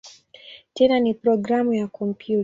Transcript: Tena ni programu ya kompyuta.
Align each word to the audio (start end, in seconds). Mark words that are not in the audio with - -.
Tena 0.73 0.99
ni 0.99 1.13
programu 1.13 1.73
ya 1.73 1.87
kompyuta. 1.87 2.39